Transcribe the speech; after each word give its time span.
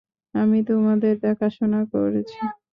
আমি 0.33 0.59
তোমাদের 0.69 1.13
দেখাশোনা 1.25 1.81
করেছি। 1.93 2.39